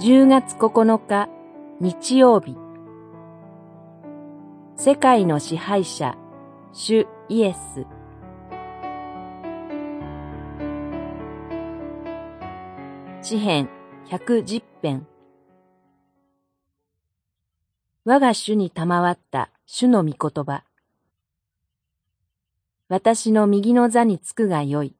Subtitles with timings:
[0.00, 1.28] 10月9日
[1.78, 2.56] 日曜日。
[4.74, 6.16] 世界の支配者
[6.72, 7.84] 主イエス。
[13.20, 13.68] 詩編
[14.08, 15.06] 110編。
[18.06, 20.64] 我が主に賜った主の御言葉。
[22.88, 24.96] 私の右の座につくがよい。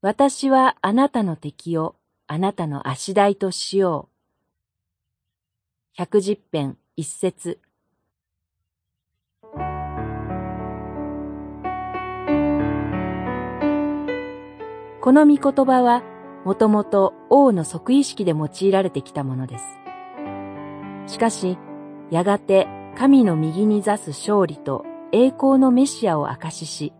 [0.00, 1.96] 私はあなたの敵を
[2.28, 4.16] あなたの足台としよう。
[5.94, 7.60] 百十編一節
[15.00, 16.02] この御言葉は
[16.44, 19.64] もともと王の即位式で用いられてきたものです。
[21.12, 21.56] しかし、
[22.10, 26.92] やがて神の右に座す勝利と栄光のメシアを証しし、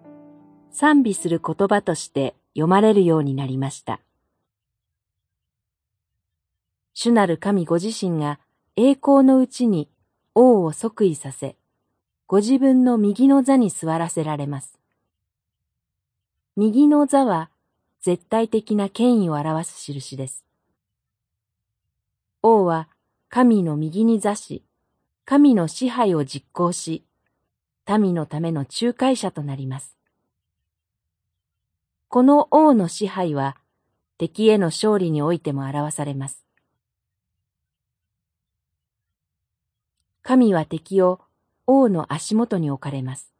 [0.70, 3.98] 賛美する言葉として読まれるようになりました。
[6.98, 8.40] 主なる神ご自身が
[8.74, 9.90] 栄光のうちに
[10.34, 11.54] 王を即位させ、
[12.26, 14.78] ご自分の右の座に座らせられます。
[16.56, 17.50] 右の座は
[18.00, 20.46] 絶対的な権威を表す印です。
[22.40, 22.88] 王は
[23.28, 24.64] 神の右に座し、
[25.26, 27.04] 神の支配を実行し、
[27.86, 29.98] 民のための仲介者となります。
[32.08, 33.58] この王の支配は
[34.16, 36.45] 敵への勝利においても表されます。
[40.28, 41.20] 神は敵を
[41.68, 43.32] 王の足元に置かれます。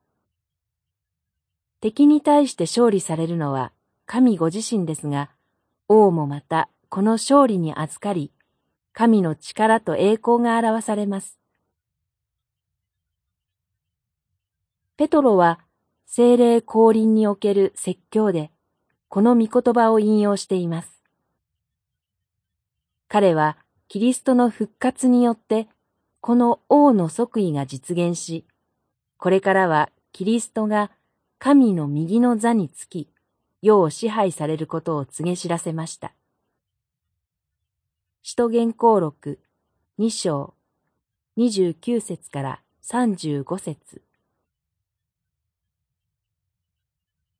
[1.81, 3.73] 敵に対して勝利されるのは
[4.07, 5.31] 神ご自身ですが、
[5.89, 8.31] 王もまたこの勝利に預かり、
[8.93, 11.41] 神の力と栄光が表されます。
[14.97, 15.59] ペトロは
[16.07, 18.53] 精霊降臨における説教で、
[19.09, 21.03] この御言葉を引用しています。
[23.09, 23.57] 彼は
[23.89, 25.67] キリストの復活によって
[26.27, 28.45] この王の即位が実現し、
[29.17, 30.91] これからはキリストが
[31.39, 33.09] 神の右の座につき、
[33.63, 36.15] 世を支配されることを告げ知らせました。
[38.25, 39.39] 使徒言行録
[39.99, 40.55] 二章
[41.37, 44.03] 二十九節から三十五節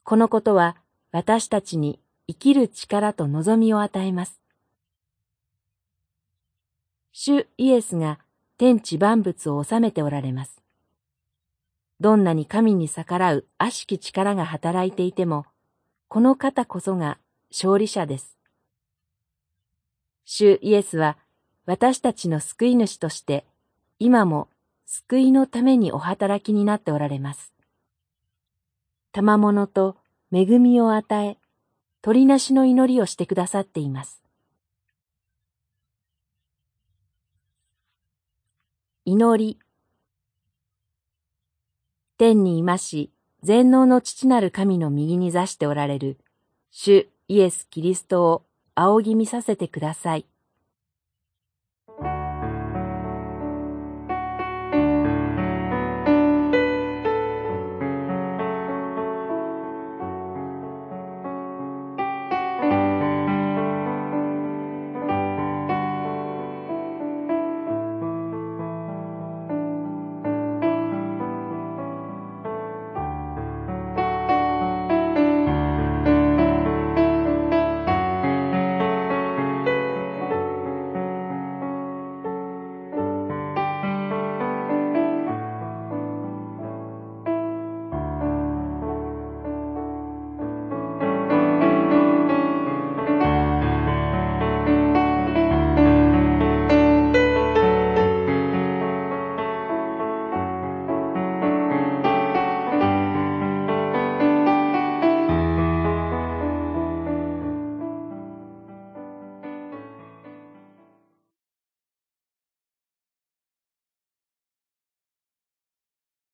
[0.05, 0.77] このことは
[1.11, 1.99] 私たちに
[2.29, 4.41] 生きる力と望みを与えます。
[7.11, 8.21] 主イエスが
[8.59, 10.63] 天地万物を治めておられます。
[12.01, 15.45] どんなに神に逆らう悪しき力が働いていても、
[16.09, 17.19] この方こそが
[17.51, 18.39] 勝利者です。
[20.25, 21.19] 主イエスは
[21.67, 23.45] 私たちの救い主として、
[23.99, 24.49] 今も
[24.87, 27.53] 救いのためにお働きになっておられます。
[29.13, 29.97] 賜物と
[30.33, 31.39] 恵みを与え、
[32.03, 34.26] 取りなしの祈りをしてくださっています。
[39.09, 39.57] 祈り。
[42.19, 43.13] 天にいまし、
[43.45, 46.19] 全能の父なる神の右に座しておられる、
[46.73, 48.43] 主イエス・キリストを
[48.75, 50.27] 仰ぎ見させてください。